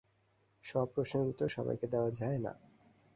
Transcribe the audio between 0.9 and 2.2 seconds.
প্রশ্নের উত্তর সবাইকে দেয়া